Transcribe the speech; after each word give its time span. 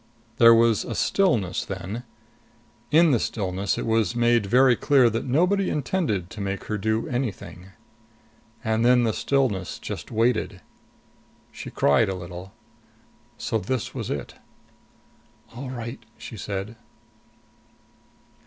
There 0.37 0.55
was 0.55 0.83
a 0.83 0.95
stillness 0.95 1.63
then, 1.63 2.05
In 2.89 3.11
the 3.11 3.19
stillness, 3.19 3.77
it 3.77 3.85
was 3.85 4.15
made 4.15 4.47
very 4.47 4.75
clear 4.75 5.11
that 5.11 5.25
nobody 5.27 5.69
intended 5.69 6.31
to 6.31 6.41
make 6.41 6.63
her 6.63 6.77
do 6.79 7.07
anything. 7.07 7.67
And 8.63 8.83
then 8.83 9.03
the 9.03 9.13
stillness 9.13 9.77
just 9.77 10.09
waited. 10.09 10.59
She 11.51 11.69
cried 11.69 12.09
a 12.09 12.15
little. 12.15 12.51
So 13.37 13.59
this 13.59 13.93
was 13.93 14.09
it. 14.09 14.33
"All 15.55 15.69
right," 15.69 16.03
she 16.17 16.35
said. 16.35 16.77